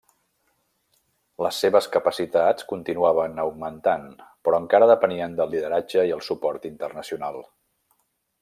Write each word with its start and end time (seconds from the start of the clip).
Les 1.45 1.59
seves 1.65 1.87
capacitats 1.95 2.65
continuaven 2.71 3.43
augmentant, 3.45 4.09
però 4.49 4.63
encara 4.63 4.89
depenien 4.95 5.39
del 5.41 5.55
lideratge 5.57 6.09
i 6.13 6.19
el 6.21 6.25
suport 6.33 6.67
internacional. 6.75 7.43